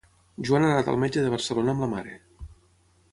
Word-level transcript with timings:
Joan 0.47 0.63
ha 0.69 0.69
anat 0.69 0.89
al 0.93 0.97
metge 1.03 1.25
de 1.25 1.33
Barcelona 1.35 1.75
amb 1.75 1.85
la 1.85 1.91
mare. 1.95 2.17